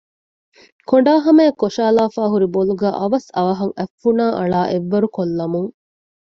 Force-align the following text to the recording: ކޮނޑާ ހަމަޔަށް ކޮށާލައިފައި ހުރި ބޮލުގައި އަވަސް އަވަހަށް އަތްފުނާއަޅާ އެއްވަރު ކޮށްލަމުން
ކޮނޑާ 0.89 1.13
ހަމަޔަށް 1.25 1.59
ކޮށާލައިފައި 1.61 2.31
ހުރި 2.33 2.47
ބޮލުގައި 2.53 2.95
އަވަސް 2.99 3.29
އަވަހަށް 3.35 3.75
އަތްފުނާއަޅާ 3.77 4.59
އެއްވަރު 4.71 5.07
ކޮށްލަމުން 5.15 5.71